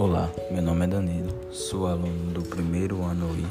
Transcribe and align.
Olá, 0.00 0.30
meu 0.48 0.62
nome 0.62 0.84
é 0.84 0.86
Danilo, 0.86 1.34
sou 1.50 1.88
aluno 1.88 2.32
do 2.32 2.42
primeiro 2.42 3.02
ano 3.02 3.36
I 3.36 3.46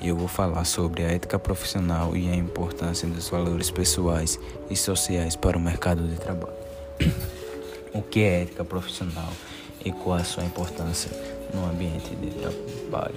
e 0.00 0.08
eu 0.08 0.16
vou 0.16 0.26
falar 0.26 0.64
sobre 0.64 1.04
a 1.04 1.06
ética 1.06 1.38
profissional 1.38 2.16
e 2.16 2.28
a 2.28 2.34
importância 2.34 3.08
dos 3.08 3.28
valores 3.28 3.70
pessoais 3.70 4.36
e 4.68 4.74
sociais 4.74 5.36
para 5.36 5.56
o 5.56 5.60
mercado 5.60 6.02
de 6.02 6.16
trabalho. 6.16 6.52
O 7.94 8.02
que 8.02 8.24
é 8.24 8.42
ética 8.42 8.64
profissional 8.64 9.32
e 9.84 9.92
qual 9.92 10.16
a 10.16 10.24
sua 10.24 10.42
importância 10.42 11.12
no 11.54 11.64
ambiente 11.64 12.12
de 12.16 12.30
trabalho? 12.40 13.14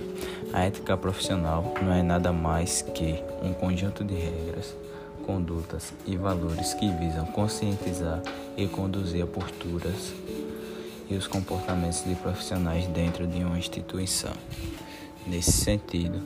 A 0.54 0.66
ética 0.66 0.96
profissional 0.96 1.74
não 1.82 1.92
é 1.92 2.04
nada 2.04 2.32
mais 2.32 2.84
que 2.84 3.24
um 3.42 3.54
conjunto 3.54 4.04
de 4.04 4.14
regras, 4.14 4.76
condutas 5.26 5.94
e 6.06 6.16
valores 6.16 6.76
que 6.76 6.92
visam 6.92 7.26
conscientizar 7.26 8.22
e 8.56 8.68
conduzir 8.68 9.24
a 9.24 9.26
posturas 9.26 10.14
e 11.10 11.16
os 11.16 11.28
comportamentos 11.28 12.04
de 12.04 12.16
profissionais 12.16 12.88
dentro 12.88 13.26
de 13.26 13.44
uma 13.44 13.58
instituição. 13.58 14.34
Nesse 15.26 15.52
sentido, 15.52 16.22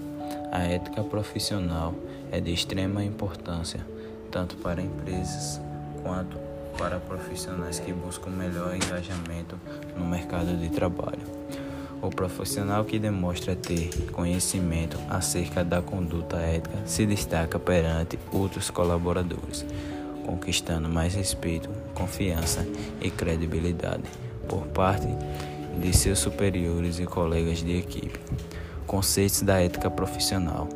a 0.52 0.64
ética 0.64 1.04
profissional 1.04 1.94
é 2.32 2.40
de 2.40 2.54
extrema 2.54 3.04
importância 3.04 3.86
tanto 4.32 4.56
para 4.56 4.82
empresas 4.82 5.60
quanto 6.02 6.38
para 6.78 7.00
profissionais 7.00 7.80
que 7.80 7.92
buscam 7.92 8.30
melhor 8.30 8.76
engajamento 8.76 9.60
no 9.98 10.06
mercado 10.06 10.58
de 10.58 10.70
trabalho. 10.70 11.22
O 12.02 12.10
profissional 12.10 12.84
que 12.86 12.98
demonstra 12.98 13.56
ter 13.56 13.90
conhecimento 14.12 14.98
acerca 15.10 15.64
da 15.64 15.82
conduta 15.82 16.38
ética 16.38 16.78
se 16.86 17.06
destaca 17.06 17.60
perante 17.60 18.18
outros 18.32 18.72
colaboradores, 18.72 19.64
conquistando 20.26 20.90
mais 20.90 21.14
respeito, 21.14 21.70
confiança 21.94 22.66
e 23.00 23.12
credibilidade 23.12 24.31
por 24.52 24.68
parte 24.68 25.08
de 25.80 25.96
seus 25.96 26.20
superiores 26.20 27.00
e 27.00 27.06
colegas 27.06 27.60
de 27.60 27.78
equipe. 27.78 28.20
Conceitos 28.86 29.42
da 29.42 29.62
ética 29.62 29.90
profissional: 29.90 30.68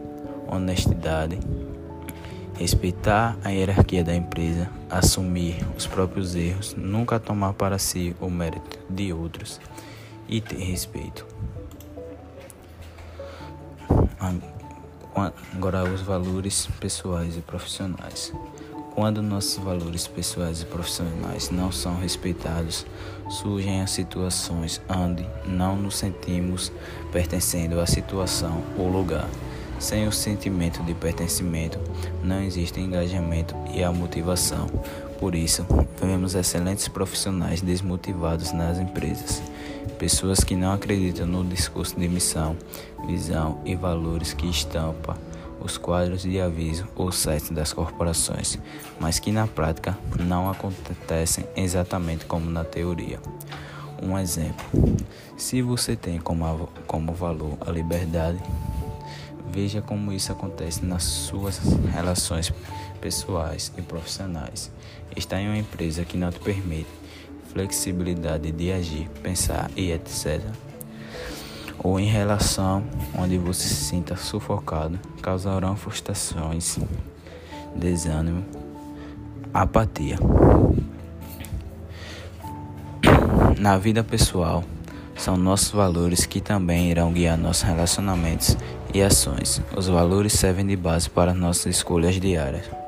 honestidade, 0.48 1.38
respeitar 2.58 3.38
a 3.44 3.50
hierarquia 3.50 4.02
da 4.02 4.16
empresa, 4.16 4.70
assumir 4.90 5.58
os 5.76 5.86
próprios 5.86 6.34
erros, 6.36 6.74
nunca 6.78 7.20
tomar 7.20 7.52
para 7.54 7.78
si 7.78 8.16
o 8.22 8.30
mérito 8.30 8.80
de 8.90 9.12
outros 9.12 9.60
e 10.30 10.40
ter 10.40 10.64
respeito. 10.64 11.28
Agora, 15.54 15.84
os 15.84 16.02
valores 16.02 16.68
pessoais 16.80 17.38
e 17.38 17.42
profissionais. 17.42 18.34
Quando 18.96 19.22
nossos 19.22 19.62
valores 19.62 20.08
pessoais 20.08 20.62
e 20.62 20.66
profissionais 20.66 21.50
não 21.50 21.70
são 21.70 22.00
respeitados, 22.00 22.86
surgem 23.30 23.82
as 23.82 23.92
situações 23.92 24.82
onde 24.88 25.28
não 25.46 25.76
nos 25.76 25.98
sentimos 25.98 26.72
pertencendo 27.12 27.82
à 27.82 27.86
situação 27.86 28.64
ou 28.78 28.88
lugar. 28.88 29.30
Sem 29.80 30.08
o 30.08 30.14
sentimento 30.14 30.82
de 30.82 30.94
pertencimento, 30.94 31.78
não 32.24 32.42
existe 32.42 32.80
engajamento 32.80 33.54
e 33.74 33.84
a 33.84 33.92
motivação. 33.92 34.68
Por 35.20 35.36
isso, 35.36 35.66
vemos 36.02 36.34
excelentes 36.34 36.88
profissionais 36.88 37.60
desmotivados 37.62 38.54
nas 38.54 38.80
empresas. 38.80 39.44
Pessoas 40.00 40.42
que 40.42 40.56
não 40.56 40.72
acreditam 40.72 41.28
no 41.28 41.44
discurso 41.44 42.00
de 42.00 42.08
missão, 42.08 42.56
visão 43.06 43.60
e 43.66 43.76
valores 43.76 44.34
que 44.34 44.50
estampa 44.50 45.18
os 45.60 45.78
quadros 45.78 46.24
de 46.24 46.40
aviso 46.40 46.88
ou 46.96 47.12
sites 47.12 47.50
das 47.50 47.74
corporações, 47.74 48.58
mas 49.00 49.20
que 49.20 49.32
na 49.32 49.48
prática 49.48 49.98
não 50.20 50.50
acontecem 50.50 51.46
exatamente 51.56 52.26
como 52.26 52.50
na 52.50 52.64
teoria. 52.64 53.20
Um 54.02 54.18
exemplo: 54.18 54.66
se 55.38 55.62
você 55.62 55.96
tem 55.96 56.20
como, 56.20 56.70
como 56.86 57.14
valor 57.14 57.58
a 57.66 57.72
liberdade, 57.72 58.40
veja 59.52 59.82
como 59.82 60.12
isso 60.12 60.32
acontece 60.32 60.84
nas 60.86 61.04
suas 61.04 61.60
relações 61.94 62.54
pessoais 63.00 63.72
e 63.78 63.82
profissionais. 63.82 64.72
Está 65.16 65.40
em 65.40 65.48
uma 65.48 65.58
empresa 65.58 66.04
que 66.04 66.18
não 66.18 66.32
te 66.32 66.40
permite 66.40 66.90
flexibilidade 67.54 68.52
de 68.52 68.72
agir, 68.72 69.10
pensar 69.24 69.72
e 69.78 69.92
etc 69.92 70.42
ou 71.80 72.00
em 72.00 72.06
relação 72.06 72.84
onde 73.18 73.38
você 73.38 73.68
se 73.68 73.76
sinta 73.76 74.16
sufocado, 74.16 75.00
causarão 75.22 75.76
frustrações, 75.76 76.80
desânimo, 77.76 78.44
apatia. 79.54 80.18
Na 83.58 83.78
vida 83.78 84.04
pessoal, 84.04 84.64
são 85.16 85.38
nossos 85.38 85.72
valores 85.72 86.26
que 86.26 86.42
também 86.42 86.92
irão 86.92 87.12
guiar 87.12 87.38
nossos 87.38 87.64
relacionamentos 87.64 88.58
e 88.94 89.02
ações. 89.02 89.62
Os 89.76 89.88
valores 89.88 90.34
servem 90.34 90.66
de 90.66 90.76
base 90.76 91.10
para 91.10 91.34
nossas 91.34 91.78
escolhas 91.78 92.20
diárias. 92.20 92.85